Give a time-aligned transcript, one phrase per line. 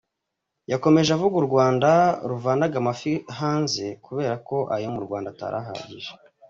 [0.71, 1.89] Yakomeje avuga u Rwanda
[2.29, 6.11] ruvanaga amafi hanze kubera ko ayo mu Rwanda atari ahagije.